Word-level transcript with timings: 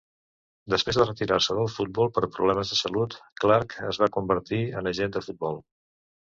Després 0.73 0.97
de 1.01 1.05
retirar-se 1.05 1.57
del 1.57 1.69
futbol 1.73 2.09
per 2.15 2.25
problemes 2.39 2.73
de 2.75 2.79
salut, 2.81 3.19
Clarke 3.45 3.87
es 3.93 4.03
va 4.05 4.11
convertir 4.19 4.63
en 4.83 4.93
agent 4.97 5.19
de 5.21 5.27
futbol. 5.31 5.65